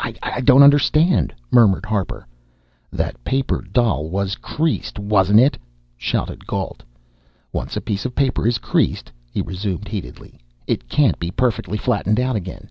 "I 0.00 0.14
I 0.24 0.40
don't 0.40 0.64
understand," 0.64 1.32
murmured 1.52 1.86
Harper. 1.86 2.26
"That 2.90 3.22
paper 3.22 3.62
doll 3.72 4.08
was 4.08 4.34
creased, 4.34 4.98
wasn't 4.98 5.38
it?" 5.38 5.56
shouted 5.96 6.48
Gault. 6.48 6.82
"Once 7.52 7.76
a 7.76 7.80
piece 7.80 8.04
of 8.04 8.16
paper 8.16 8.44
is 8.44 8.58
creased," 8.58 9.12
he 9.30 9.42
resumed 9.42 9.86
heatedly, 9.86 10.40
"it 10.66 10.88
can't 10.88 11.20
be 11.20 11.30
perfectly 11.30 11.78
flattened 11.78 12.18
out 12.18 12.34
again. 12.34 12.68